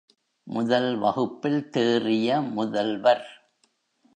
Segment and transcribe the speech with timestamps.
[0.47, 3.25] முதல் வகுப்பில் தேறிய முதல்வர்.